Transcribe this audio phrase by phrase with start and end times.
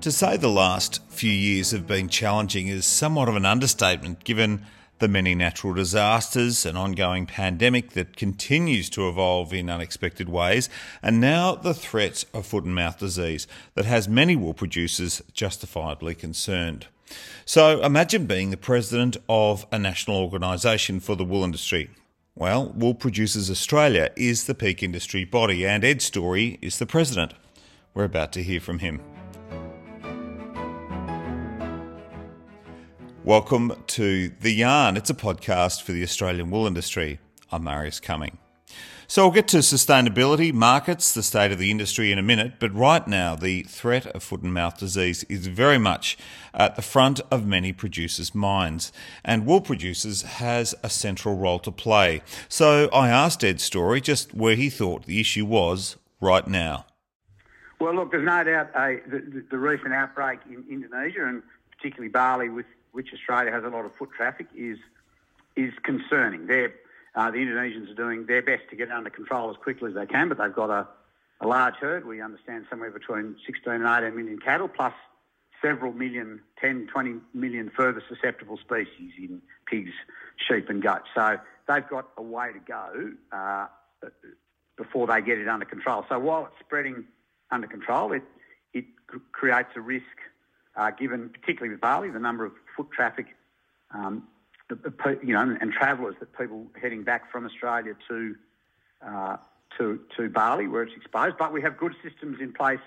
[0.00, 4.64] To say the last few years have been challenging is somewhat of an understatement given
[4.98, 10.70] the many natural disasters, an ongoing pandemic that continues to evolve in unexpected ways,
[11.02, 16.14] and now the threat of foot and mouth disease that has many wool producers justifiably
[16.14, 16.86] concerned.
[17.44, 21.90] So imagine being the president of a national organisation for the wool industry.
[22.34, 27.34] Well, WoolProducers Australia is the peak industry body, and Ed Storey is the president.
[27.92, 29.02] We're about to hear from him.
[33.24, 34.96] Welcome to The Yarn.
[34.96, 37.20] It's a podcast for the Australian wool industry.
[37.52, 38.38] I'm Marius Cumming.
[39.06, 42.74] So we'll get to sustainability, markets, the state of the industry in a minute, but
[42.74, 46.16] right now the threat of foot and mouth disease is very much
[46.54, 48.90] at the front of many producers' minds,
[49.22, 52.22] and wool producers has a central role to play.
[52.48, 56.86] So I asked Ed Storey just where he thought the issue was right now.
[57.80, 61.42] Well, look, there's no doubt uh, the, the recent outbreak in Indonesia and
[61.76, 64.78] particularly Bali with which Australia has a lot of foot traffic, is
[65.56, 66.42] is concerning.
[67.14, 69.94] Uh, the Indonesians are doing their best to get it under control as quickly as
[69.96, 70.86] they can, but they've got a,
[71.40, 72.06] a large herd.
[72.06, 74.92] We understand somewhere between 16 and 18 million cattle, plus
[75.60, 79.92] several million, 10, 20 million further susceptible species in pigs,
[80.36, 81.08] sheep, and goats.
[81.14, 81.38] So
[81.68, 83.66] they've got a way to go uh,
[84.76, 86.04] before they get it under control.
[86.08, 87.04] So while it's spreading
[87.50, 88.22] under control, it
[88.72, 88.84] it
[89.32, 90.04] creates a risk
[90.76, 93.26] uh, given particularly with Bali, the number of foot traffic,
[93.92, 94.24] um,
[95.22, 98.34] you know, and travellers that people heading back from Australia to
[99.06, 99.36] uh,
[99.76, 101.36] to to Bali where it's exposed.
[101.38, 102.80] But we have good systems in place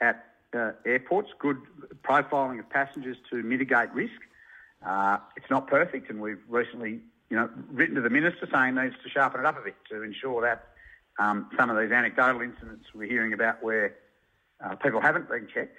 [0.00, 1.58] at uh, airports, good
[2.02, 4.20] profiling of passengers to mitigate risk.
[4.84, 8.94] Uh, it's not perfect, and we've recently, you know, written to the minister saying needs
[9.04, 10.68] to sharpen it up a bit to ensure that
[11.18, 13.94] um, some of these anecdotal incidents we're hearing about where
[14.64, 15.76] uh, people haven't been checked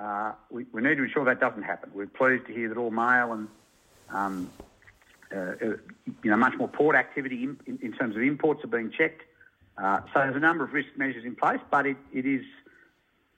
[0.00, 1.90] uh, we, we, need to ensure that doesn't happen.
[1.92, 3.48] We're pleased to hear that all mail and
[4.08, 4.50] um,
[5.34, 5.54] uh, uh,
[6.22, 9.22] you know much more port activity in, in, in, terms of imports are being checked.
[9.78, 12.44] Uh, so there's a number of risk measures in place, but it, it is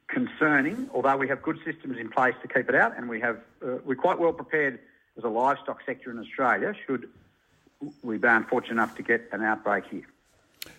[0.08, 0.88] concerning.
[0.94, 3.78] Although we have good systems in place to keep it out, and we have uh,
[3.84, 4.78] we're quite well prepared
[5.18, 6.74] as a livestock sector in Australia.
[6.86, 7.08] Should
[8.02, 10.06] we be unfortunate enough to get an outbreak here.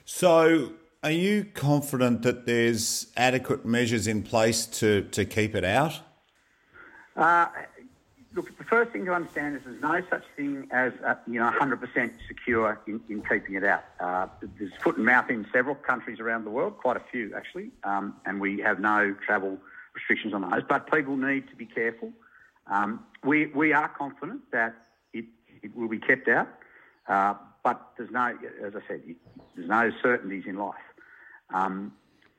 [0.06, 0.72] So
[1.04, 6.00] are you confident that there's adequate measures in place to, to keep it out?
[7.18, 7.48] Uh,
[8.34, 11.52] look, the first thing to understand is there's no such thing as uh, you know
[11.52, 13.84] 100% secure in, in keeping it out.
[14.00, 14.28] Uh,
[14.58, 18.16] there's foot and mouth in several countries around the world, quite a few actually, um,
[18.26, 19.58] and we have no travel
[19.94, 20.64] restrictions on those.
[20.68, 22.14] But people need to be careful.
[22.68, 24.74] Um, we we are confident that
[25.12, 25.26] it,
[25.62, 26.48] it will be kept out,
[27.10, 29.02] uh, but there's no, as I said,
[29.56, 30.76] there's no certainties in life.
[31.52, 31.94] Um,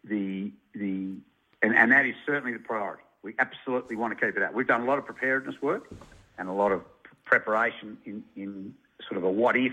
[0.05, 1.17] the the
[1.63, 3.03] and, and that is certainly the priority.
[3.23, 4.53] We absolutely want to keep it out.
[4.53, 5.91] We've done a lot of preparedness work
[6.37, 6.83] and a lot of
[7.25, 8.75] preparation in, in
[9.09, 9.73] sort of a what if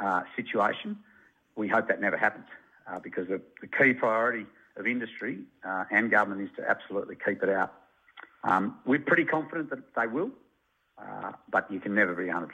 [0.00, 0.96] uh, situation.
[1.56, 2.46] We hope that never happens
[2.86, 7.42] uh, because the, the, key priority of industry uh, and government is to absolutely keep
[7.42, 7.72] it out.
[8.44, 10.30] Um, we're pretty confident that they will,
[10.98, 12.48] uh, but you can never be 100%.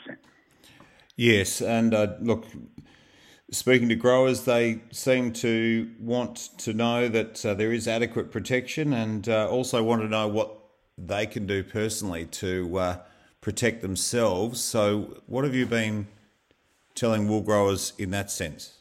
[1.17, 2.47] Yes, and uh, look,
[3.51, 8.93] speaking to growers, they seem to want to know that uh, there is adequate protection
[8.93, 10.55] and uh, also want to know what
[10.97, 12.97] they can do personally to uh,
[13.41, 14.61] protect themselves.
[14.61, 16.09] So, what have you been
[16.95, 18.75] telling wool growers in that sense?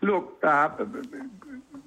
[0.00, 0.68] Look, uh,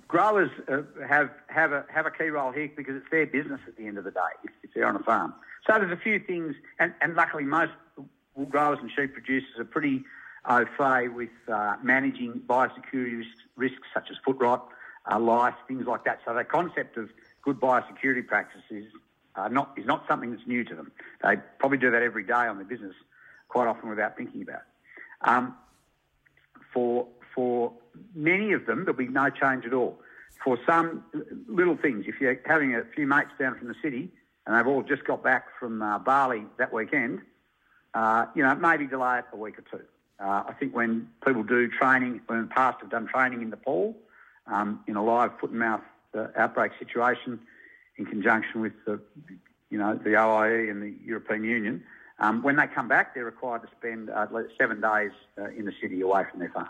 [0.07, 3.77] growers uh, have have a have a key role here because it's their business at
[3.77, 5.33] the end of the day if, they're on a farm.
[5.65, 7.71] So there's a few things, and, and luckily most
[8.35, 10.03] wool growers and sheep producers are pretty
[10.49, 13.23] au fait with uh, managing biosecurity
[13.55, 14.67] risks, such as foot rot,
[15.11, 16.19] uh, lice, things like that.
[16.25, 17.09] So the concept of
[17.43, 18.85] good biosecurity practices
[19.35, 20.91] uh, not, is not something that's new to them.
[21.23, 22.95] They probably do that every day on their business,
[23.47, 25.29] quite often without thinking about it.
[25.29, 25.55] Um,
[26.73, 27.73] for, for
[28.15, 29.99] many of them, there'll be no change at all.
[30.43, 31.03] For some
[31.47, 34.09] little things, if you're having a few mates down from the city
[34.45, 37.21] and they've all just got back from uh, Bali that weekend,
[37.93, 39.83] uh, you know, maybe delay it a week or two.
[40.21, 43.49] Uh, I think when people do training, when in the past have done training in
[43.49, 43.97] Nepal,
[44.47, 45.81] um, in a live foot and mouth
[46.15, 47.39] uh, outbreak situation,
[47.97, 48.99] in conjunction with the,
[49.69, 51.83] you know, the OIE and the European Union,
[52.19, 54.27] um, when they come back, they're required to spend uh,
[54.57, 56.69] seven days uh, in the city away from their farm.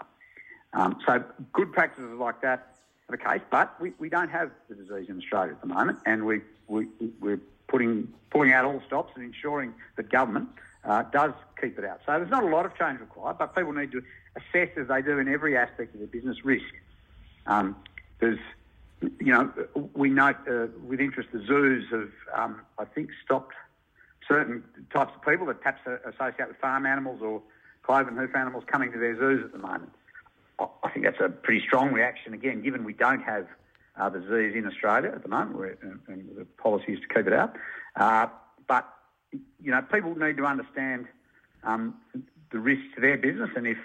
[0.74, 2.75] Um, so good practices like that
[3.09, 6.00] are the case, but we, we don't have the disease in Australia at the moment,
[6.06, 6.88] and we, we,
[7.19, 10.47] we're putting, pulling out all stops and ensuring that government
[10.83, 12.00] uh, does keep it out.
[12.06, 14.01] So there's not a lot of change required, but people need to
[14.36, 16.74] assess, as they do in every aspect of their business, risk.
[17.45, 17.75] Um,
[18.19, 18.39] there's
[19.19, 19.51] you know,
[19.94, 23.56] we note uh, with interest the zoos have, um, I think, stopped
[24.28, 24.63] certain
[24.94, 27.42] types of people that perhaps associate with farm animals or
[27.83, 29.92] cloven hoof animals coming to their zoos at the moment.
[30.60, 33.48] I think that's a pretty strong reaction, again, given we don't have
[33.98, 37.33] uh, the disease in Australia at the moment, and, the policy is to keep it
[37.33, 37.56] out.
[37.95, 38.28] Uh,
[38.68, 38.88] but,
[39.31, 41.07] you know, people need to understand
[41.63, 41.95] um,
[42.51, 43.78] the risk to their business, and if,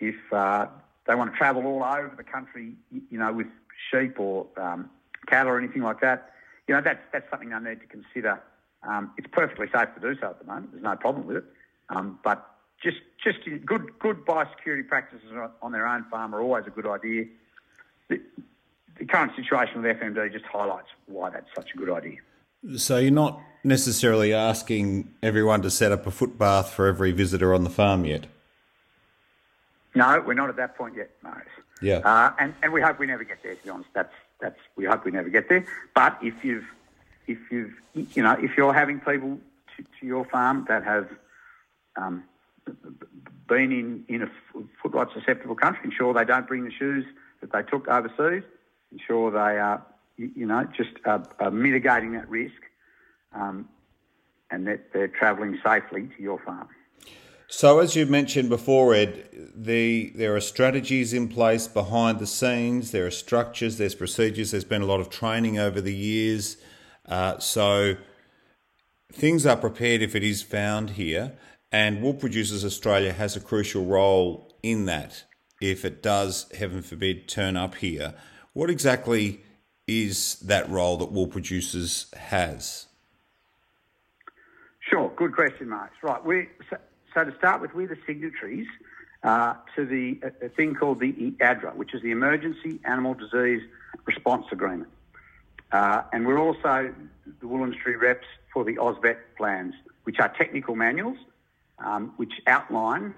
[0.00, 0.66] if uh,
[1.06, 3.48] they want to travel all over the country, you know, with
[3.90, 4.90] sheep or um,
[5.26, 6.32] cattle or anything like that,
[6.68, 8.40] you know, that's, that's something they need to consider.
[8.82, 10.72] Um, it's perfectly safe to do so at the moment.
[10.72, 11.44] There's no problem with it.
[11.88, 12.48] Um, but
[12.82, 15.30] just just good good biosecurity practices
[15.60, 17.24] on their own farm are always a good idea.
[18.08, 18.20] The,
[18.98, 22.18] the current situation with FMD just highlights why that's such a good idea.
[22.76, 27.54] So you're not necessarily asking everyone to set up a foot bath for every visitor
[27.54, 28.26] on the farm yet.
[29.94, 31.34] No, we're not at that point yet, no.
[31.80, 31.98] Yeah.
[31.98, 33.54] Uh, and, and we hope we never get there.
[33.54, 35.64] To be honest, that's that's we hope we never get there.
[35.94, 36.64] But if you've
[37.26, 39.38] if you've you know if you're having people
[39.76, 41.08] to, to your farm that have
[41.96, 42.24] um,
[43.48, 44.30] been in, in a
[44.82, 47.04] foot rot susceptible country, ensure they don't bring the shoes
[47.40, 48.44] that they took overseas,
[48.92, 49.84] ensure they are,
[50.16, 52.54] you know, just uh, uh, mitigating that risk
[53.34, 53.68] um,
[54.50, 56.68] and that they're travelling safely to your farm.
[57.48, 62.92] So, as you mentioned before, Ed, the there are strategies in place behind the scenes.
[62.92, 63.76] There are structures.
[63.76, 64.52] There's procedures.
[64.52, 66.56] There's been a lot of training over the years.
[67.06, 67.96] Uh, so,
[69.12, 71.32] things are prepared if it is found here.
[71.70, 75.24] And WoolProducers Australia has a crucial role in that
[75.62, 78.14] if it does, heaven forbid, turn up here.
[78.52, 79.42] What exactly
[79.86, 82.86] is that role that WoolProducers has?
[84.92, 85.90] Sure, good question, Mark.
[86.02, 86.76] Right, we so,
[87.14, 88.66] so, to start with, we're the signatories
[89.22, 93.62] uh, to the a, a thing called the EADRA, which is the Emergency Animal Disease
[94.04, 94.90] Response Agreement,
[95.72, 96.92] uh, and we're also
[97.40, 99.74] the wool industry reps for the AusVet plans,
[100.04, 101.16] which are technical manuals
[101.78, 103.14] um, which outline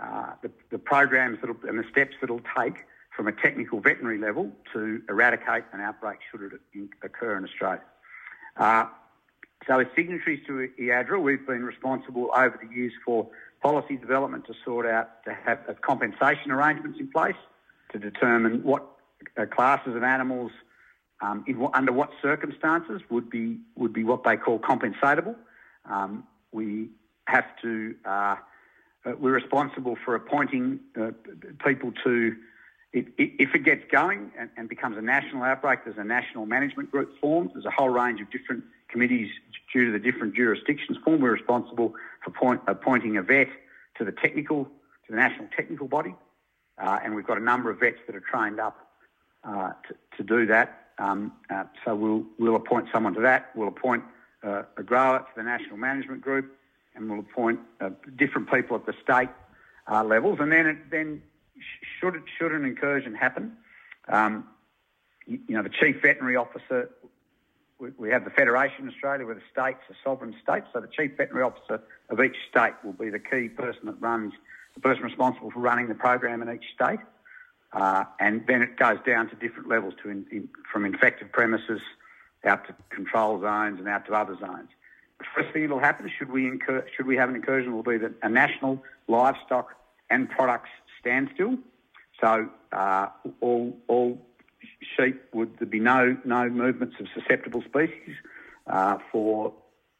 [0.00, 2.84] uh, the, the, programs and the steps that it'll take
[3.14, 7.82] from a technical veterinary level to eradicate an outbreak should it occur in Australia.
[9.66, 13.28] So as signatories to EADRA, we've been responsible over the years for
[13.62, 17.36] policy development to sort out, to have compensation arrangements in place
[17.92, 18.84] to determine what
[19.36, 20.50] uh, classes of animals
[21.20, 25.36] um, in, under what circumstances would be would be what they call compensatable.
[25.88, 26.88] Um, we
[27.28, 28.36] have to, uh, uh,
[29.18, 31.12] we're responsible for appointing uh,
[31.64, 32.36] people to,
[32.92, 37.18] if it gets going and, and, becomes a national outbreak, there's a national management group
[37.20, 37.50] formed.
[37.54, 39.30] There's a whole range of different committees
[39.72, 40.98] due to the different jurisdictions.
[41.06, 43.48] We're responsible for point, appointing a vet
[43.98, 46.14] to the technical, to the national technical body.
[46.78, 48.88] Uh, and we've got a number of vets that are trained up
[49.44, 50.88] uh, to, to, do that.
[50.98, 53.50] Um, uh, so we'll, we'll appoint someone to that.
[53.54, 54.04] We'll appoint
[54.42, 56.56] uh, a grower to the national management group
[56.94, 59.30] and we'll appoint uh, different people at the state
[59.90, 60.38] uh, levels.
[60.40, 61.22] And then, it, then
[62.00, 63.56] should should an incursion happen,
[64.08, 64.46] um,
[65.26, 66.90] you, you, know, the chief veterinary officer.
[67.98, 70.66] We, have the Federation in Australia, where the states are sovereign states.
[70.72, 74.34] So the chief veterinary officer of each state will be the key person that runs,
[74.74, 77.00] the person responsible for running the program in each state.
[77.72, 81.80] Uh, and then it goes down to different levels, to in, in, from infected premises
[82.44, 84.68] out to control zones and out to other zones
[85.18, 87.98] The first thing that'll happen should we incur, should we have an incursion will be
[87.98, 89.74] that a national livestock
[90.10, 91.56] and products standstill.
[92.20, 93.08] So uh,
[93.40, 94.20] all all
[94.96, 98.16] sheep would there be no no movements of susceptible species
[98.66, 99.52] uh, for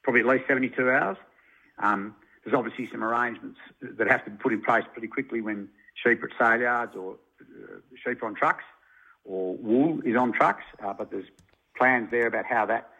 [0.02, 1.16] probably at least 72 hours.
[1.78, 2.14] Um,
[2.44, 6.22] there's obviously some arrangements that have to be put in place pretty quickly when sheep
[6.22, 8.64] are at sale yards or uh, sheep are on trucks
[9.24, 11.26] or wool is on trucks, uh, but there's
[11.76, 12.90] plans there about how that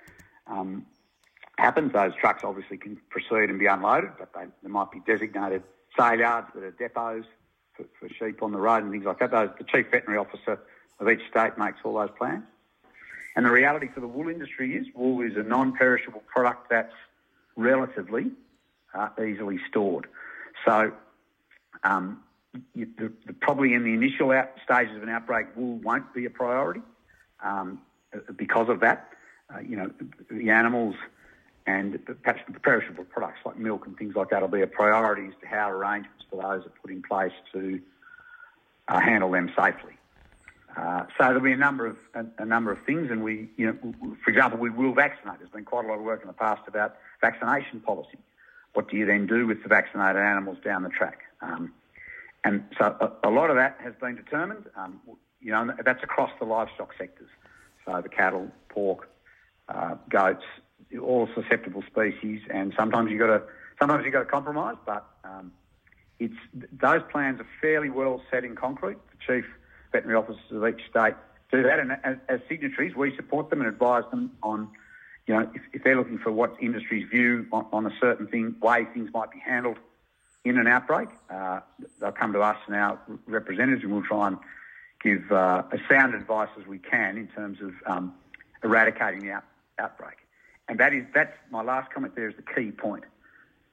[0.47, 0.87] um,
[1.59, 1.93] happens.
[1.93, 5.63] Those trucks obviously can proceed and be unloaded, but they, there might be designated
[5.99, 7.25] sale yards that are depots
[7.75, 9.31] for, for, sheep on the road and things like that.
[9.31, 10.61] Those, the chief veterinary officer
[11.01, 12.45] of each state makes all those plans.
[13.35, 16.93] And the reality for the wool industry is wool is a non-perishable product that's
[17.57, 18.31] relatively
[18.95, 20.07] uh, easily stored.
[20.67, 20.93] So
[21.83, 22.23] um,
[22.75, 26.27] you, the, the, probably in the initial out, stages of an outbreak, wool won't be
[26.27, 26.83] a priority
[27.43, 27.81] um,
[28.37, 29.09] because of that.
[29.53, 29.91] Uh, you know,
[30.31, 30.95] the animals
[31.67, 35.29] and perhaps the perishable products like milk and things like that will be a priority
[35.29, 37.81] as to how arrangements for those are put in place to
[38.89, 39.93] uh, handle them safely.
[40.77, 43.67] Uh, so there'll be a number of a, a, number of things, and we, you
[43.67, 45.39] know, for example, we will vaccinate.
[45.39, 48.19] There's been quite a lot of work in the past about vaccination policy.
[48.73, 51.21] What do you then do with the vaccinated animals down the track?
[51.43, 51.75] Um,
[52.45, 54.65] and so a, a, lot of that has been determined.
[54.75, 55.01] Um,
[55.41, 57.29] you know, that's across the livestock sectors.
[57.85, 59.11] So the cattle, pork,
[59.69, 60.45] uh, goats,
[61.01, 63.43] all susceptible species, and sometimes you got to
[63.79, 65.53] sometimes you got to compromise, but um,
[66.19, 66.35] it's
[66.73, 68.99] those plans are fairly well set in concrete.
[69.11, 69.45] The chief
[69.93, 71.15] veterinary officers of each state
[71.53, 74.69] do that, and as, as signatories, we support them and advise them on,
[75.27, 78.57] you know, if, if they're looking for what industry's view on, on, a certain thing,
[78.61, 79.77] way things might be handled
[80.45, 81.61] in an outbreak, uh,
[82.01, 84.39] they'll come to us and our representatives, and we'll try and
[85.05, 88.15] give uh, as sound advice as we can in terms of um,
[88.65, 89.45] eradicating the out,
[89.79, 90.17] outbreak.
[90.69, 92.15] And that is that's my last comment.
[92.17, 93.05] There is the key point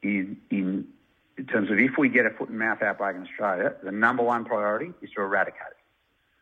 [0.03, 0.87] in in
[1.37, 4.23] in terms of if we get a foot and mouth outbreak in Australia, the number
[4.23, 5.78] one priority is to eradicate it.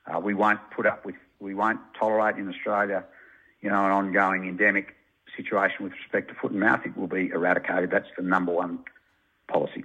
[0.08, 3.04] Uh, we won't put up with, we won't tolerate in Australia,
[3.62, 4.96] you know, an ongoing endemic
[5.36, 6.82] situation with respect to foot and mouth.
[6.86, 7.92] It will be eradicated.
[7.92, 8.80] That's the number one
[9.48, 9.84] policy.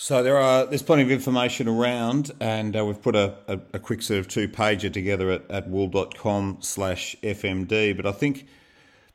[0.00, 3.78] So there are there's plenty of information around, and uh, we've put a, a, a,
[3.80, 7.96] quick sort of two pager together at, at wool.com slash FMD.
[7.96, 8.46] But I think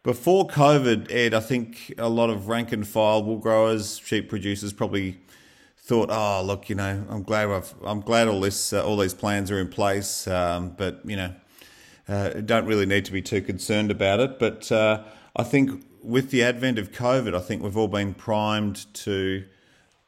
[0.04, 4.74] before COVID, Ed, I think a lot of rank and file wool growers, sheep producers
[4.74, 5.22] probably
[5.84, 9.13] thought, oh look, you know, I'm glad I've, I'm glad all this uh, all these
[9.13, 11.34] plans are in place, um, but you know,
[12.08, 14.40] uh, don't really need to be too concerned about it.
[14.40, 15.04] But uh,
[15.36, 19.46] I think with the advent of COVID, I think we've all been primed to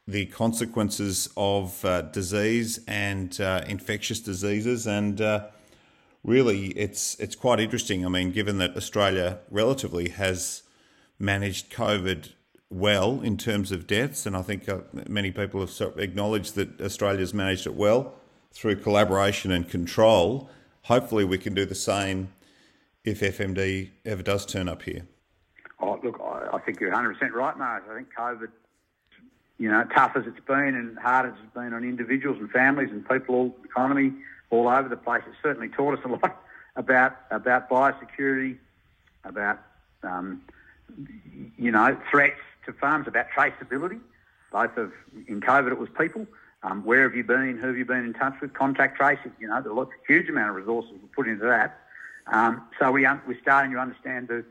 [0.08, 5.48] the consequences of uh, disease and uh, infectious diseases, and uh,
[6.24, 8.06] really, it's it's quite interesting.
[8.06, 10.64] I mean, given that Australia relatively has
[11.20, 12.30] managed COVID
[12.70, 17.34] well in terms of deaths, and I think uh, many people have acknowledged that Australia's
[17.34, 18.14] managed it well
[18.52, 20.50] through collaboration and control.
[20.84, 22.30] Hopefully, we can do the same
[23.04, 25.08] if FMD ever does turn up here.
[25.80, 27.84] Oh, look, I, I think you're 100% right, Mark.
[27.90, 28.50] I think COVID
[29.58, 32.90] you know, tough as it's been and hard as it's been on individuals and families
[32.92, 34.14] and people, all economy,
[34.50, 36.44] all over the place, it certainly taught us a lot
[36.76, 38.58] about about biosecurity,
[39.24, 39.60] about
[40.04, 40.42] um,
[41.58, 44.00] you know threats to farms, about traceability.
[44.52, 44.92] Both of
[45.28, 46.28] in COVID, it was people.
[46.64, 47.58] Um, where have you been?
[47.58, 48.54] Who have you been in touch with?
[48.54, 49.34] Contact tracing.
[49.40, 51.80] You know, a huge amount of resources we put into that.
[52.28, 54.44] Um, so we we're starting to understand the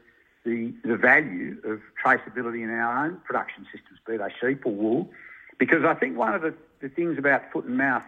[0.44, 5.10] the, the value of traceability in our own production systems, be they sheep or wool.
[5.58, 8.04] Because I think one of the, the things about foot and mouth,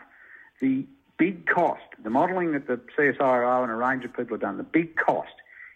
[0.60, 0.84] the
[1.16, 4.62] big cost, the modelling that the CSIRO and a range of people have done, the
[4.62, 5.32] big cost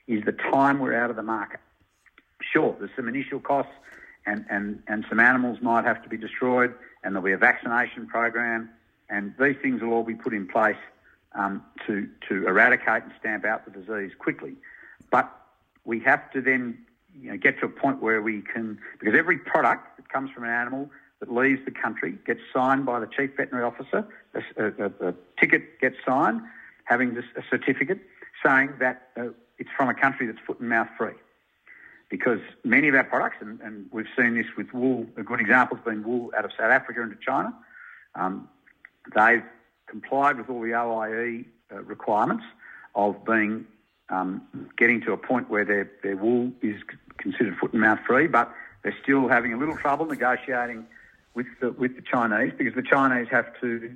[0.07, 1.61] is the time we're out of the market.
[2.52, 3.73] Sure, there's some initial costs
[4.26, 8.07] and, and, and some animals might have to be destroyed and there'll be a vaccination
[8.07, 8.69] program
[9.09, 10.76] and these things will all be put in place
[11.35, 14.54] um, to, to eradicate and stamp out the disease quickly.
[15.11, 15.30] But
[15.85, 16.78] we have to then
[17.19, 20.45] you know, get to a point where we can, because every product that comes from
[20.45, 20.90] an animal
[21.21, 24.07] that leaves the country gets signed by the chief veterinary officer.
[24.35, 26.40] A, a, a ticket gets signed,
[26.85, 27.99] having this, a certificate
[28.45, 29.25] saying that uh,
[29.59, 31.12] it's from a country that's foot and mouth free.
[32.11, 35.76] Because many of our products, and, and we've seen this with wool, a good example
[35.76, 37.55] has been wool out of South Africa into China.
[38.17, 38.49] Um,
[39.14, 39.45] they've
[39.87, 42.45] complied with all the OIE uh, requirements
[42.95, 43.67] of being
[44.09, 44.43] um,
[44.76, 46.83] getting to a point where their, their wool is
[47.19, 48.52] considered foot and mouth free, but
[48.83, 50.87] they're still having a little trouble negotiating
[51.35, 53.95] with the, with the Chinese because the Chinese have to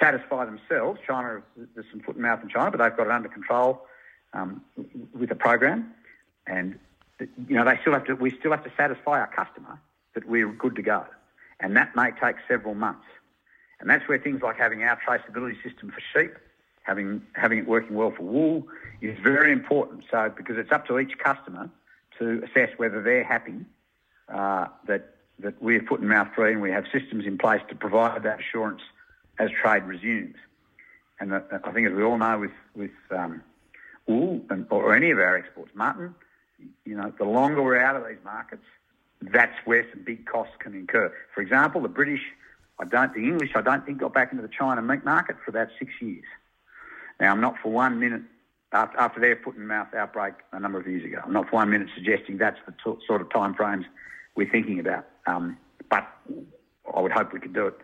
[0.00, 1.00] satisfy themselves.
[1.06, 1.42] China,
[1.74, 3.82] there's some foot and mouth in China, but they've got it under control
[4.32, 4.62] um,
[5.14, 5.92] with a program,
[6.46, 6.78] and
[7.20, 8.14] you know they still have to.
[8.14, 9.80] We still have to satisfy our customer
[10.14, 11.04] that we're good to go,
[11.60, 13.06] and that may take several months.
[13.80, 16.36] And that's where things like having our traceability system for sheep
[16.82, 18.66] having having it working well for wool
[19.00, 20.04] is very important.
[20.10, 21.70] So because it's up to each customer
[22.18, 23.64] to assess whether they're happy
[24.28, 27.74] uh, that that we're foot and mouth free and we have systems in place to
[27.74, 28.82] provide that assurance
[29.38, 30.36] as trade resumes.
[31.18, 33.42] And I think, as we all know, with with um,
[34.06, 36.14] wool and, or any of our exports, mutton,
[36.84, 38.64] you know, the longer we're out of these markets,
[39.20, 41.12] that's where some big costs can incur.
[41.34, 42.22] For example, the British,
[42.78, 45.50] I don't, the English, I don't think got back into the China meat market for
[45.50, 46.24] about six years.
[47.20, 48.22] Now, I'm not for one minute,
[48.72, 51.56] after, after their foot and mouth outbreak a number of years ago, I'm not for
[51.56, 53.84] one minute suggesting that's the t- sort of time frames
[54.34, 55.06] we're thinking about.
[55.26, 55.58] Um,
[55.90, 56.08] but
[56.94, 57.76] I would hope we could do it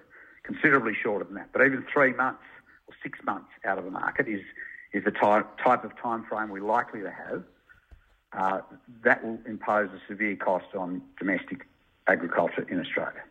[0.43, 1.51] considerably shorter than that.
[1.53, 2.43] But even three months
[2.87, 4.41] or six months out of the market is,
[4.93, 7.45] is the type, type of time frame we're likely to have.
[8.37, 8.61] Uh,
[9.05, 11.67] that will impose a severe cost on domestic
[12.07, 13.23] agriculture in Australia.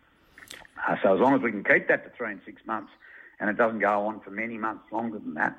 [0.87, 2.91] Uh, so as long as we can keep that to three and six months,
[3.39, 5.57] and it doesn't go on for many months longer than that,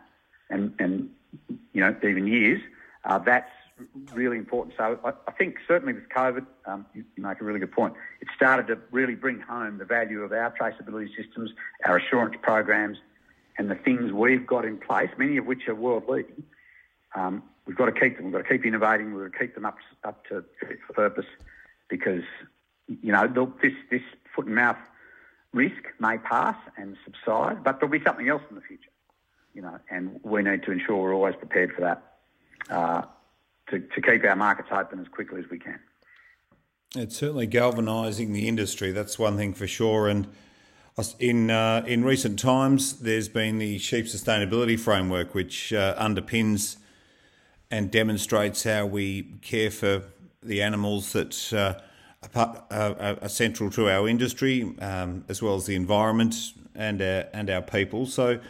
[0.51, 1.11] and, and
[1.73, 2.61] you know, even years,
[3.05, 3.51] uh, that's
[4.13, 4.75] really important.
[4.77, 7.95] So I, I think certainly with COVID, um, you, you, make a really good point.
[8.21, 11.51] It started to really bring home the value of our traceability systems,
[11.87, 12.99] our assurance programs,
[13.57, 16.43] and the things we've got in place, many of which are world leading,
[17.15, 18.25] um, we've got to keep them.
[18.25, 19.15] We've got to keep innovating.
[19.15, 20.45] We've got to keep them up up to
[20.93, 21.27] purpose
[21.89, 22.25] because
[22.89, 23.29] you know
[23.63, 24.03] this this
[24.35, 24.79] foot and mouth
[25.53, 28.91] risk may pass and subside, but there'll be something else in the future.
[29.55, 32.03] You know, and we need to ensure we're always prepared for that
[32.71, 33.03] uh,
[33.71, 35.79] to, to keep our markets open as quickly as we can.
[36.95, 38.93] It's certainly galvanising the industry.
[38.93, 40.09] That's one thing for sure.
[40.09, 40.29] And
[41.19, 46.77] in uh, in recent times, there's been the sheep sustainability framework, which uh, underpins
[47.71, 50.03] and demonstrates how we care for
[50.43, 51.75] the animals that uh,
[52.23, 56.35] are, part, are, central to our industry, um, as well as the environment
[56.75, 58.07] and our, and our people.
[58.07, 58.41] So,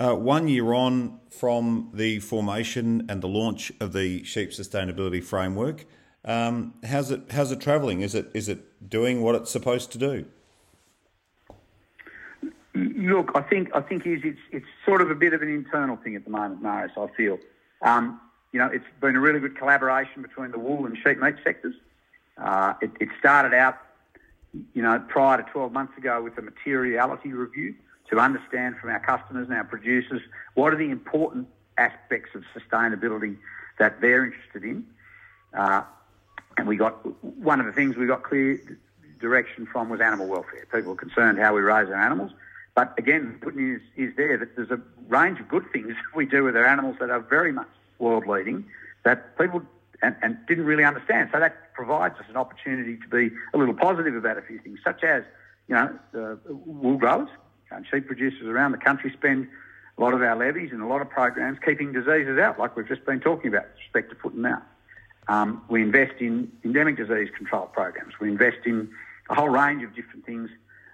[0.00, 5.86] uh, one year on from the formation and the launch of the sheep sustainability framework,
[6.24, 8.02] um, how's it how's it travelling?
[8.02, 10.26] Is it is it doing what it's supposed to do?
[12.74, 15.96] Look, I think I think is it's it's sort of a bit of an internal
[15.96, 16.92] thing at the moment, Marius.
[16.96, 17.38] I feel,
[17.82, 18.20] um,
[18.52, 21.74] you know, it's been a really good collaboration between the wool and sheep meat sectors.
[22.36, 23.76] Uh, it, it, started out,
[24.74, 27.74] you know, prior to 12 months ago with a materiality review
[28.10, 30.22] to understand from our customers and our producers
[30.54, 33.36] what are the important aspects of sustainability
[33.78, 34.86] that they're interested in.
[35.52, 35.82] Uh,
[36.56, 38.60] and we got one of the things we got clear
[39.20, 40.66] direction from was animal welfare.
[40.72, 42.32] People are concerned how we raise our animals.
[42.74, 46.26] But again, the good news is there that there's a range of good things we
[46.26, 48.64] do with our animals that are very much world leading
[49.04, 49.62] that people
[50.02, 51.30] and, and, didn't really understand.
[51.32, 54.78] So that provides us an opportunity to be a little positive about a few things,
[54.84, 55.24] such as,
[55.66, 57.28] you know, wool growers
[57.70, 59.48] and sheep producers around the country spend
[59.96, 62.88] a lot of our levies and a lot of programs keeping diseases out, like we've
[62.88, 64.62] just been talking about with respect to foot and.
[65.26, 68.14] Um, we invest in endemic disease control programs.
[68.20, 68.88] We invest in
[69.28, 70.48] a whole range of different things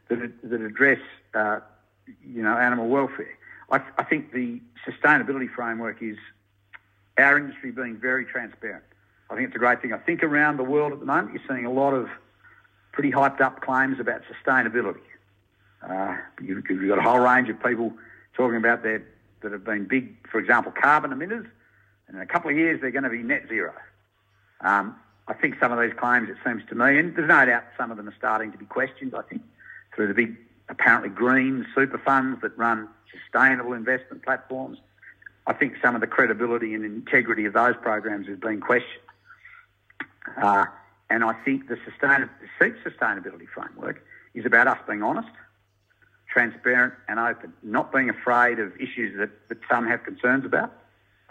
[0.08, 0.98] that, that address,
[1.34, 1.60] uh,
[2.26, 3.38] you know, animal welfare.
[3.70, 6.16] I, I think the sustainability framework is
[7.18, 8.84] our industry being very transparent.
[9.30, 9.92] I think it's a great thing.
[9.92, 12.08] I think around the world at the moment, you're seeing a lot of
[12.92, 15.00] pretty hyped up claims about sustainability.
[15.82, 17.92] Uh, you've, you've, got a whole range of people
[18.34, 19.04] talking about their,
[19.42, 21.46] that have been big, for example, carbon emitters,
[22.08, 23.74] and in a couple of years they're going to be net zero.
[24.60, 24.96] Um,
[25.26, 27.90] I think some of these claims, it seems to me, and there's no doubt some
[27.90, 29.42] of them are starting to be questioned, I think,
[29.94, 30.36] through the big,
[30.68, 34.78] apparently green super funds that run sustainable investment platforms.
[35.46, 39.00] I think some of the credibility and integrity of those programs is being questioned.
[40.40, 40.66] Uh,
[41.10, 42.30] and I think the, sustain-
[42.60, 45.28] sustainability framework is about us being honest,
[46.28, 50.72] transparent, and open, not being afraid of issues that, that some have concerns about,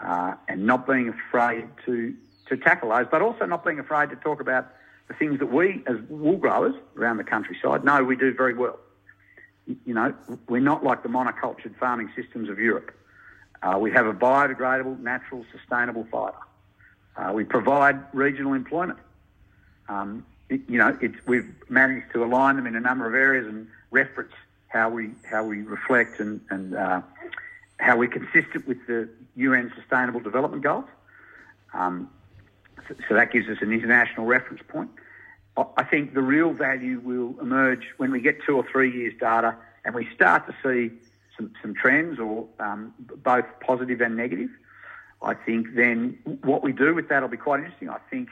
[0.00, 2.14] uh, and not being afraid to,
[2.48, 4.68] to tackle those, but also not being afraid to talk about
[5.08, 8.78] the things that we, as wool growers around the countryside, know we do very well.
[9.66, 10.14] You know,
[10.48, 12.94] we're not like the monocultured farming systems of Europe.
[13.64, 16.36] Uh, we have a biodegradable, natural, sustainable fibre.
[17.16, 18.98] Uh, we provide regional employment.
[19.88, 20.96] Um, it, you know,
[21.26, 24.32] we've managed to align them in a number of areas and reference
[24.68, 27.00] how we how we reflect and, and uh,
[27.78, 30.84] how we're consistent with the UN Sustainable Development Goals.
[31.72, 32.10] Um,
[32.86, 34.90] so, so, that gives us an international reference point.
[35.56, 39.56] I think the real value will emerge when we get two or three years data
[39.84, 40.94] and we start to see
[41.36, 44.50] some, some trends or um, both positive and negative.
[45.22, 47.88] I think then what we do with that will be quite interesting.
[47.88, 48.28] I think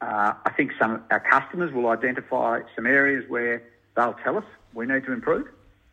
[0.00, 3.62] uh, I think some our customers will identify some areas where
[3.96, 5.46] they'll tell us we need to improve,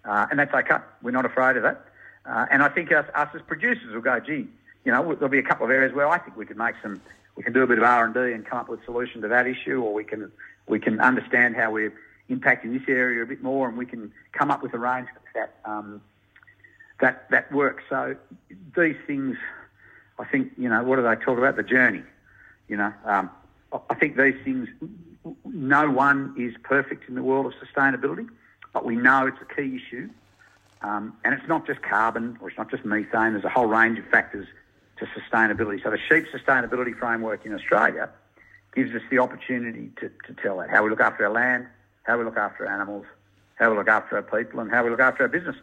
[0.05, 0.77] uh, and that's okay.
[1.01, 1.85] We're not afraid of that.
[2.25, 4.47] Uh, and I think us, us, as producers will go, gee,
[4.83, 7.01] you know, there'll be a couple of areas where I think we could make some,
[7.35, 9.21] we can do a bit of R and D and come up with a solution
[9.21, 10.31] to that issue, or we can
[10.67, 11.93] we can understand how we're
[12.29, 15.55] impacting this area a bit more, and we can come up with a range that
[15.65, 16.01] um,
[16.99, 17.83] that that works.
[17.89, 18.15] So
[18.75, 19.37] these things,
[20.19, 21.55] I think, you know, what do they talk about?
[21.55, 22.03] The journey.
[22.67, 23.29] You know, um,
[23.89, 24.67] I think these things.
[25.45, 28.29] No one is perfect in the world of sustainability,
[28.73, 30.09] but we know it's a key issue,
[30.81, 33.33] um, and it's not just carbon or it's not just methane.
[33.33, 34.47] There's a whole range of factors
[34.99, 35.83] to sustainability.
[35.83, 38.09] So the sheep sustainability framework in Australia
[38.73, 41.67] gives us the opportunity to, to tell that how we look after our land,
[42.07, 43.05] how we look after animals,
[43.55, 45.61] how we look after our people, and how we look after our businesses.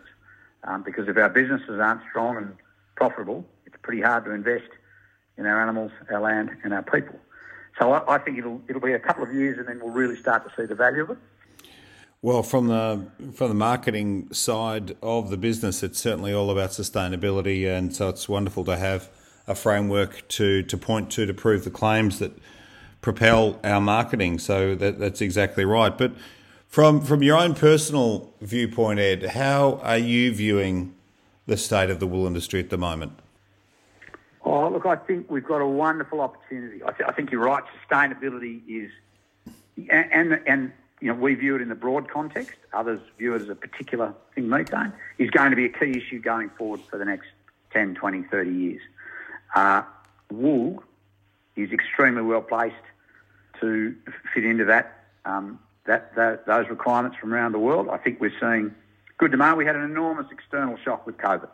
[0.62, 2.54] Um, because if our businesses aren't strong and
[2.94, 4.68] profitable, it's pretty hard to invest
[5.36, 7.18] in our animals, our land, and our people.
[7.78, 10.16] So I, I think it'll it'll be a couple of years, and then we'll really
[10.16, 11.18] start to see the value of it.
[12.22, 17.66] Well, from the from the marketing side of the business, it's certainly all about sustainability,
[17.66, 19.10] and so it's wonderful to have
[19.46, 22.32] a framework to to point to to prove the claims that
[23.04, 24.38] propel our marketing.
[24.38, 25.96] So that, that's exactly right.
[25.96, 26.12] But
[26.66, 30.94] from from your own personal viewpoint, Ed, how are you viewing
[31.46, 33.12] the state of the wool industry at the moment?
[34.42, 36.82] Oh, look, I think we've got a wonderful opportunity.
[36.82, 37.62] I, th- I think you're right.
[37.88, 38.90] Sustainability is,
[39.90, 42.56] and, and, and you know, we view it in the broad context.
[42.72, 44.48] Others view it as a particular thing.
[44.48, 47.28] Methane is going to be a key issue going forward for the next
[47.72, 48.80] 10, 20, 30 years.
[49.54, 49.82] Uh,
[50.30, 50.82] wool
[51.56, 52.74] is extremely well placed
[53.64, 53.94] to
[54.32, 57.88] fit into that, um, that, that those requirements from around the world.
[57.90, 58.74] I think we're seeing
[59.18, 59.58] good demand.
[59.58, 61.48] We had an enormous external shock with COVID.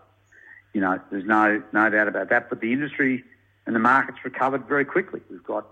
[0.72, 2.48] You know, there's no no doubt about that.
[2.48, 3.24] But the industry
[3.66, 5.20] and the markets recovered very quickly.
[5.30, 5.66] We've got,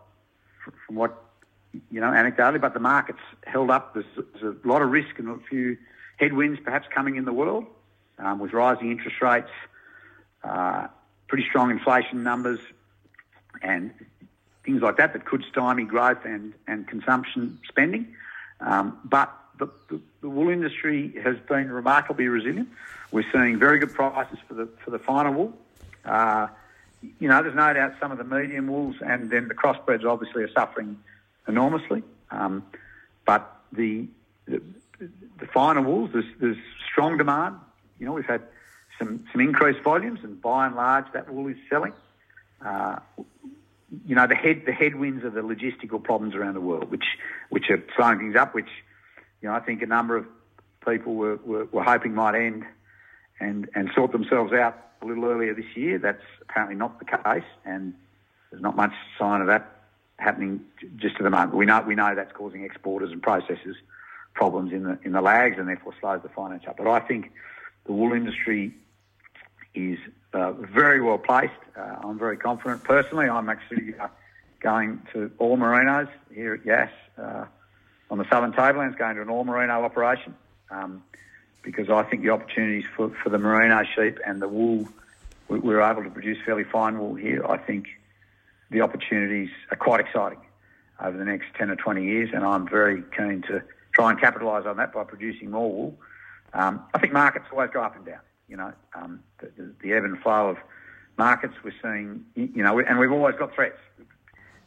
[0.86, 1.22] from what
[1.90, 3.94] you know, anecdotally, but the markets held up.
[3.94, 5.76] There's, there's a lot of risk and a few
[6.16, 7.66] headwinds perhaps coming in the world
[8.18, 9.50] um, with rising interest rates,
[10.44, 10.88] uh,
[11.28, 12.58] pretty strong inflation numbers,
[13.62, 13.92] and
[14.68, 18.06] things like that that could stymie growth and, and consumption spending.
[18.60, 22.68] Um, but the, the, the, wool industry has been remarkably resilient.
[23.10, 25.56] We're seeing very good prices for the for the finer wool.
[26.04, 26.48] Uh,
[27.18, 30.42] you know, there's no doubt some of the medium wools and then the crossbreds obviously
[30.42, 30.98] are suffering
[31.46, 32.02] enormously.
[32.30, 32.62] Um,
[33.24, 34.06] but the,
[34.46, 34.60] the,
[34.98, 36.58] the finer wools, there's, there's
[36.90, 37.56] strong demand.
[37.98, 38.42] You know, we've had
[38.98, 41.94] some some increased volumes, and by and large, that wool is selling.
[42.60, 42.98] Uh,
[44.06, 47.04] you know, the head the headwinds are the logistical problems around the world, which
[47.48, 48.54] which are slowing things up.
[48.54, 48.68] Which,
[49.40, 50.26] you know, I think a number of
[50.86, 52.64] people were, were, were hoping might end
[53.40, 55.98] and and sort themselves out a little earlier this year.
[55.98, 57.94] That's apparently not the case, and
[58.50, 59.74] there's not much sign of that
[60.18, 60.60] happening
[60.96, 61.54] just at the moment.
[61.54, 63.76] We know we know that's causing exporters and processors
[64.34, 66.76] problems in the in the lags, and therefore slows the finance up.
[66.76, 67.32] But I think
[67.86, 68.74] the wool industry
[69.74, 69.98] is
[70.38, 71.52] uh, very well placed.
[71.76, 72.84] Uh, I'm very confident.
[72.84, 74.08] Personally, I'm actually uh,
[74.60, 77.44] going to all merinos here at Yass uh,
[78.10, 80.34] on the southern tablelands, going to an all merino operation
[80.70, 81.02] um,
[81.62, 84.88] because I think the opportunities for, for the merino sheep and the wool,
[85.48, 87.44] we, we're able to produce fairly fine wool here.
[87.46, 87.88] I think
[88.70, 90.40] the opportunities are quite exciting
[91.00, 94.66] over the next 10 or 20 years, and I'm very keen to try and capitalise
[94.66, 95.98] on that by producing more wool.
[96.52, 98.20] Um, I think markets always go up and down.
[98.48, 100.56] You know, um, the, the, ebb and flow of
[101.18, 103.78] markets we're seeing, you know, and we've always got threats.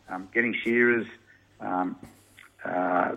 [0.10, 1.08] Um, getting shearers,
[1.62, 1.96] um,
[2.66, 3.16] uh,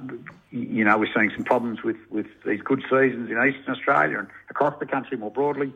[0.51, 4.29] you know, we're seeing some problems with, with these good seasons in eastern Australia and
[4.49, 5.73] across the country more broadly.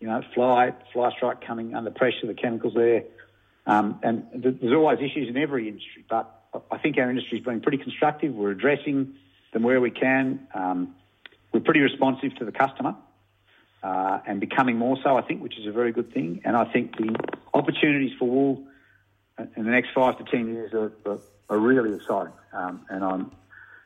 [0.00, 3.04] You know, fly, fly strike coming under pressure, the chemicals there.
[3.66, 7.60] Um, and th- there's always issues in every industry, but I think our industry's been
[7.60, 8.34] pretty constructive.
[8.34, 9.14] We're addressing
[9.52, 10.46] them where we can.
[10.52, 10.94] Um,
[11.52, 12.94] we're pretty responsive to the customer
[13.82, 16.40] uh, and becoming more so, I think, which is a very good thing.
[16.44, 17.14] And I think the
[17.54, 18.64] opportunities for wool
[19.38, 21.18] in the next five to ten years are, are,
[21.50, 22.32] are really exciting.
[22.52, 23.30] Um, and I'm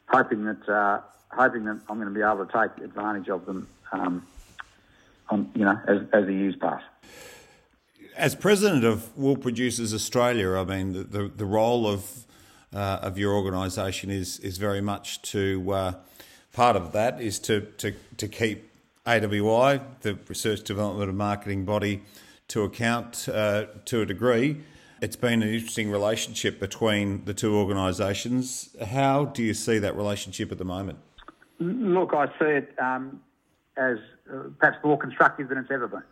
[0.08, 1.00] hoping that uh,
[1.30, 4.26] hoping that I'm going to be able to take advantage of them, um,
[5.28, 6.82] on, you know, as, as the years pass.
[8.16, 12.26] As president of WoolProducers Australia, I mean, the, the, the role of
[12.72, 15.92] uh, of your organisation is is very much to uh,
[16.52, 18.69] part of that is to, to, to keep
[19.06, 22.02] AWI, the Research Development and Marketing body,
[22.48, 24.62] to account uh, to a degree.
[25.00, 28.76] It's been an interesting relationship between the two organisations.
[28.84, 30.98] How do you see that relationship at the moment?
[31.58, 33.20] Look, I see it um,
[33.76, 33.98] as
[34.30, 36.02] uh, perhaps more constructive than it's ever been.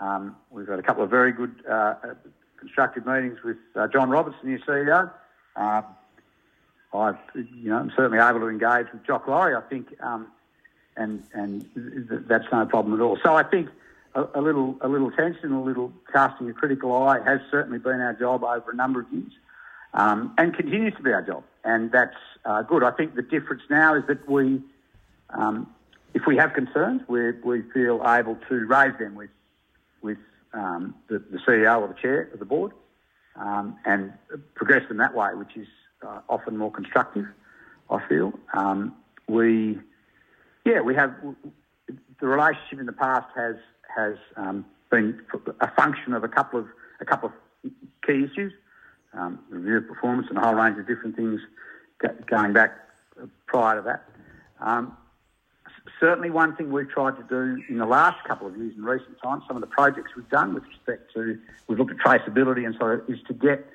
[0.00, 1.94] Um, we've had a couple of very good uh,
[2.58, 5.10] constructive meetings with uh, John Roberts, the new CEO.
[5.56, 5.82] Uh,
[6.94, 9.56] I've, you know, I'm certainly able to engage with Jock Laurie.
[9.56, 10.28] I think um,
[10.96, 13.18] and and th- that's no problem at all.
[13.22, 13.68] So I think
[14.14, 18.00] a, a, little a little tension, a little casting a critical eye has certainly been
[18.00, 19.32] our job over a number of years,
[19.94, 22.82] um, and continues to be our job, and that's uh, good.
[22.82, 24.60] I think the difference now is that we,
[25.30, 25.72] um,
[26.14, 29.30] if we have concerns, we we feel able to raise them with
[30.02, 30.18] with
[30.52, 32.72] um, the, the, CEO or the chair of the board,
[33.36, 34.12] um, and
[34.54, 35.68] progress them that way, which is
[36.06, 37.26] uh, often more constructive.
[37.88, 38.94] I feel um,
[39.28, 39.78] we
[40.64, 41.14] yeah, we have
[42.20, 43.56] the relationship in the past has
[43.96, 45.20] has um, been
[45.60, 46.66] a function of a couple of
[47.00, 47.70] a couple of
[48.06, 48.52] key issues,
[49.14, 51.40] um, review of performance and a whole range of different things
[52.26, 52.72] going back
[53.46, 54.04] prior to that.
[54.60, 54.96] Um,
[56.00, 59.20] certainly, one thing we've tried to do in the last couple of years in recent
[59.22, 62.76] times, some of the projects we've done with respect to we've looked at traceability and
[62.78, 63.66] so is to get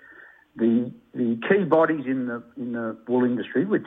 [0.56, 3.86] the the key bodies in the in the wool industry, which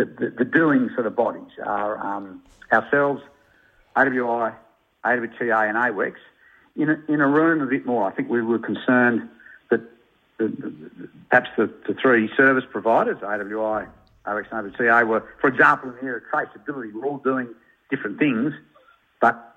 [0.00, 3.22] the, the, the doing sort of bodies are um, ourselves,
[3.96, 4.54] AWI,
[5.04, 6.14] AWTA, and AWEX
[6.76, 8.10] in a, in a room a bit more.
[8.10, 9.28] I think we were concerned
[9.70, 9.82] that
[10.38, 13.88] the, the, perhaps the, the three service providers, AWI,
[14.26, 17.48] AWEX, and AWTA, were, for example, in the area of traceability, we're all doing
[17.90, 18.54] different things,
[19.20, 19.54] but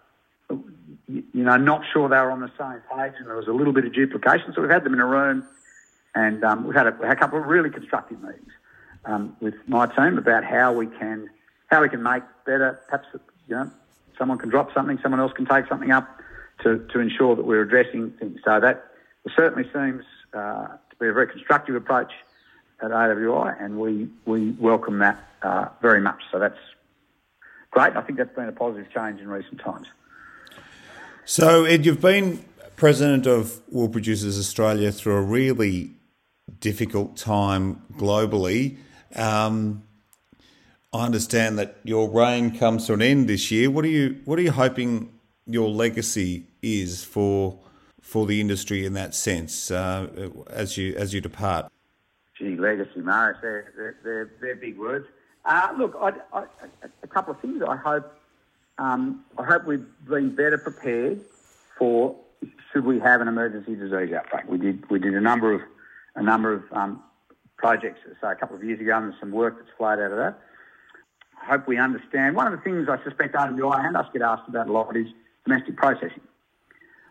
[1.08, 3.74] you know, not sure they were on the same page, and there was a little
[3.74, 4.52] bit of duplication.
[4.54, 5.48] So we've had them in a room,
[6.14, 8.52] and um, we've had a, had a couple of really constructive meetings
[9.06, 11.30] um, with my team about how we can
[11.68, 12.80] how we can make better.
[12.88, 13.08] Perhaps
[13.48, 13.72] you know,
[14.18, 16.20] someone can drop something, someone else can take something up
[16.62, 18.40] to, to ensure that we're addressing things.
[18.46, 18.86] So that
[19.36, 22.12] certainly seems uh, to be a very constructive approach
[22.82, 26.22] at AWI, and we we welcome that uh, very much.
[26.32, 26.60] So that's
[27.72, 27.96] great.
[27.96, 29.88] I think that's been a positive change in recent times.
[31.26, 32.44] So, Ed, you've been
[32.76, 35.92] president of WoolProducers Australia through a really
[36.60, 38.78] difficult time globally.
[39.16, 39.84] Um,
[40.94, 43.70] I understand that your reign comes to an end this year.
[43.70, 45.12] What are you What are you hoping
[45.46, 47.60] your legacy is for
[48.02, 51.72] for the industry in that sense uh, as you as you depart?
[52.38, 55.06] Gee, legacy, they're, they're, they're, they're big words.
[55.46, 56.46] Uh, look, I, I,
[57.04, 57.62] a couple of things.
[57.62, 58.12] I hope
[58.78, 61.22] um, I hope we've been better prepared
[61.78, 62.16] for
[62.72, 64.48] should we have an emergency disease outbreak.
[64.48, 65.62] We did we did a number of
[66.16, 67.04] a number of um,
[67.64, 70.38] projects, say a couple of years ago, and some work that's flowed out of that.
[71.42, 72.36] I hope we understand.
[72.36, 75.08] One of the things I suspect AWI and us get asked about a lot is
[75.46, 76.20] domestic processing.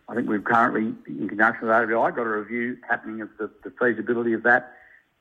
[0.07, 3.71] I think we've currently, in conjunction with AWI, got a review happening of the, the
[3.71, 4.73] feasibility of that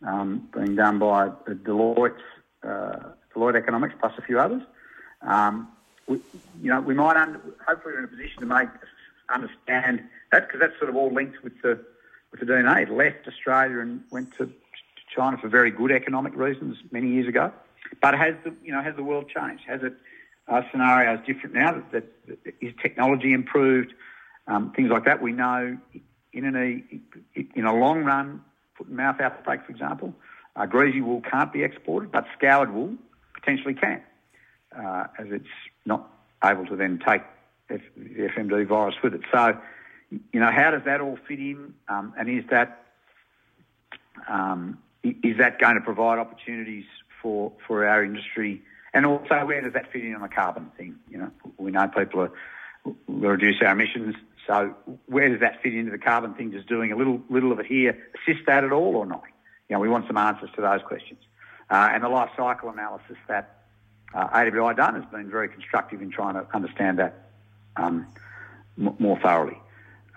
[0.06, 2.20] um, being done by Deloitte,
[2.62, 2.98] uh,
[3.34, 4.62] Deloitte Economics plus a few others.
[5.22, 5.68] Um,
[6.06, 6.20] we,
[6.60, 8.68] you know, we might under, hopefully we're in a position to make
[9.30, 11.82] understand that because that's sort of all linked with the
[12.32, 12.82] with the DNA.
[12.82, 14.52] It left Australia and went to
[15.14, 17.52] China for very good economic reasons many years ago.
[18.00, 19.64] But has the you know has the world changed?
[19.66, 19.94] Has it
[20.48, 21.72] uh, scenarios different now?
[21.72, 23.92] That, that, that is technology improved?
[24.46, 25.22] Um, things like that.
[25.22, 25.78] We know
[26.32, 27.02] in an
[27.34, 28.42] in a long run,
[28.76, 30.14] foot and mouth outbreak, for example,
[30.56, 32.94] uh, greasy wool can't be exported, but scoured wool
[33.34, 34.02] potentially can,
[34.76, 35.46] uh, as it's
[35.84, 36.08] not
[36.44, 37.22] able to then take
[37.70, 39.22] F- the FMD virus with it.
[39.32, 39.56] So,
[40.10, 41.74] you know, how does that all fit in?
[41.88, 42.84] Um, and is that
[44.28, 46.84] um, is that going to provide opportunities
[47.20, 48.62] for for our industry?
[48.94, 50.96] And also, where does that fit in on the carbon thing?
[51.10, 52.32] You know, we know people are
[53.06, 54.16] will reduce our emissions.
[54.46, 54.74] So,
[55.06, 56.52] where does that fit into the carbon thing?
[56.52, 59.22] Just doing a little little of it here assist that at all or not?
[59.68, 61.20] You know, we want some answers to those questions.
[61.70, 63.62] Uh, and the life cycle analysis that
[64.12, 67.30] uh, AWI done has been very constructive in trying to understand that
[67.76, 68.06] um,
[68.78, 69.58] m- more thoroughly.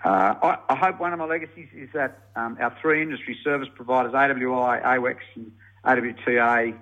[0.06, 3.66] Uh, I, I, hope one of my legacies is that um, our three industry service
[3.74, 5.50] providers, AWI, AWEX, and
[5.84, 6.78] AWTA,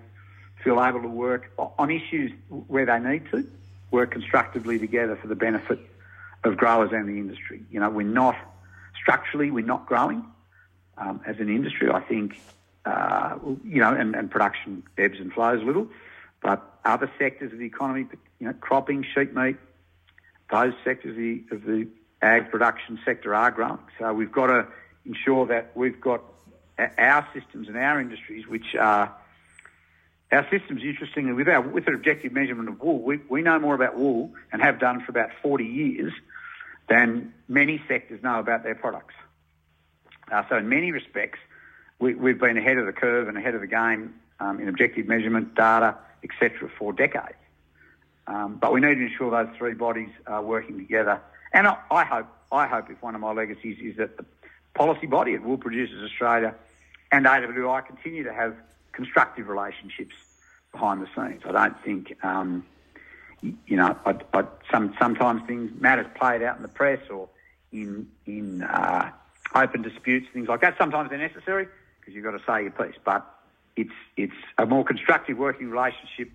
[0.63, 3.49] feel able to work on issues where they need to,
[3.91, 5.79] work constructively together for the benefit
[6.45, 7.63] of growers and the industry.
[7.71, 8.37] You know, we're not
[9.01, 10.23] structurally, we're not growing
[10.99, 11.91] um, as an industry.
[11.91, 12.39] I think,
[12.85, 15.89] uh, you know, and, and, production ebbs and flows a little,
[16.43, 18.05] but other sectors of the economy,
[18.39, 19.57] you know, cropping, sheep meat,
[20.51, 21.89] those sectors of the, of the
[22.25, 23.79] ag production sector are growing.
[23.99, 24.67] So we've got to
[25.07, 26.23] ensure that we've got
[26.79, 29.15] our systems and our industries, which are
[30.33, 33.75] our systems, interestingly, with our with an objective measurement of wool, we, we know more
[33.75, 36.13] about wool and have done for about 40 years
[36.89, 39.15] than many sectors know about their products.
[40.31, 41.39] Uh, so in many respects,
[41.99, 45.07] we, have been ahead of the curve and ahead of the game um, in objective
[45.07, 47.35] measurement, data, etc., for decades.
[48.27, 51.21] Um, but we need to ensure those three bodies are working together.
[51.55, 54.27] And I, I, hope, I hope if one of my legacies is that the
[54.75, 56.55] policy body at WoolProducers Australia
[57.13, 58.57] and AWI continue to have
[58.93, 60.15] constructive relationships
[60.73, 61.43] behind the scenes.
[61.47, 62.67] I don't think, um,
[63.41, 67.29] you know, I, I, some, sometimes things matters played out in the press or
[67.73, 69.11] in in uh,
[69.55, 70.77] open disputes, things like that.
[70.79, 71.69] Sometimes they're necessary
[72.01, 73.25] because you've got to say your piece, but
[73.77, 76.31] it's it's a more constructive working relationship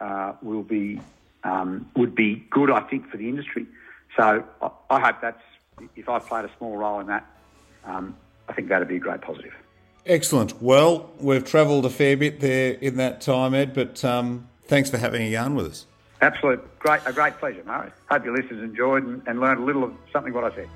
[0.00, 1.00] uh, will be
[1.44, 3.66] um, would be good, I think, for the industry.
[4.18, 5.42] So I, I hope that's
[5.96, 7.24] if I've played a small role in that,
[7.84, 8.16] um,
[8.48, 9.54] I think that'd be a great positive.
[10.04, 10.60] Excellent.
[10.60, 14.98] Well, we've travelled a fair bit there in that time, Ed, but um, thanks for
[14.98, 15.86] having a yarn with us.
[16.20, 17.90] Absolute, great, a great pleasure, Murray.
[18.10, 20.68] Hope your listeners enjoyed and, and learned a little of something what I said.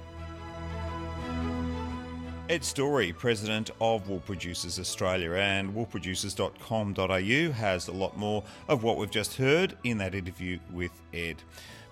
[2.48, 9.10] Ed Storey, President of WoolProducers Australia, and woolproducers.com.au has a lot more of what we've
[9.10, 11.36] just heard in that interview with Ed.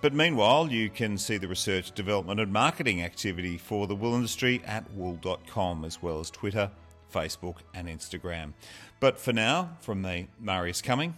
[0.01, 4.63] But meanwhile, you can see the research, development, and marketing activity for the wool industry
[4.65, 6.71] at wool.com, as well as Twitter,
[7.13, 8.55] Facebook, and Instagram.
[8.99, 11.15] But for now, from me, Marius Cumming,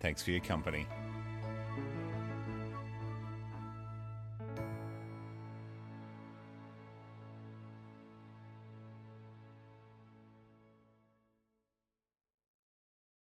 [0.00, 0.86] thanks for your company.